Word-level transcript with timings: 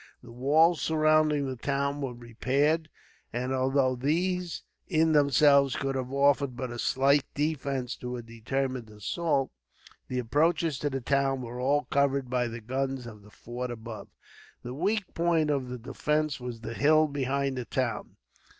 The 0.23 0.31
walls 0.31 0.81
surrounding 0.81 1.45
the 1.45 1.55
town 1.55 2.01
were 2.01 2.15
repaired, 2.15 2.89
and 3.31 3.53
although 3.53 3.95
these, 3.95 4.63
in 4.87 5.11
themselves, 5.11 5.75
could 5.75 5.93
have 5.93 6.11
offered 6.11 6.55
but 6.57 6.71
a 6.71 6.79
slight 6.79 7.23
defence 7.35 7.95
to 7.97 8.17
a 8.17 8.23
determined 8.23 8.89
assault, 8.89 9.51
the 10.07 10.17
approaches 10.17 10.79
to 10.79 10.89
the 10.89 11.01
town 11.01 11.41
were 11.43 11.59
all 11.59 11.83
covered 11.83 12.31
by 12.31 12.47
the 12.47 12.61
guns 12.61 13.05
of 13.05 13.21
the 13.21 13.29
fort 13.29 13.69
above. 13.69 14.07
The 14.63 14.73
weak 14.73 15.13
point 15.13 15.51
of 15.51 15.69
the 15.69 15.77
defence 15.77 16.39
was 16.39 16.61
the 16.61 16.73
hill 16.73 17.07
behind 17.07 17.55
the 17.59 17.65
town. 17.65 18.15